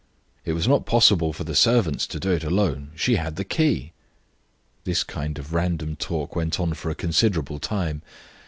"It 0.45 0.53
was 0.53 0.67
not 0.67 0.87
possible 0.87 1.31
for 1.31 1.43
the 1.43 1.53
servants 1.53 2.07
to 2.07 2.19
do 2.19 2.31
it 2.31 2.43
alone; 2.43 2.89
she 2.95 3.17
had 3.17 3.35
the 3.35 3.45
key." 3.45 3.93
This 4.83 5.03
kind 5.03 5.37
of 5.37 5.53
random 5.53 5.95
talk 5.95 6.35
went 6.35 6.59
on 6.59 6.73
for 6.73 6.89
a 6.89 6.95
considerable 6.95 7.59
time. 7.59 8.01